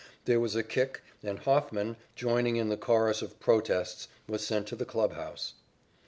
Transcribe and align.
There 0.25 0.39
was 0.39 0.55
a 0.55 0.63
kick, 0.63 1.03
and 1.21 1.37
Hofman, 1.39 1.95
joining 2.15 2.55
in 2.55 2.69
the 2.69 2.75
chorus 2.75 3.21
of 3.21 3.39
protests, 3.39 4.07
was 4.27 4.43
sent 4.43 4.65
to 4.69 4.75
the 4.75 4.83
clubhouse. 4.83 5.53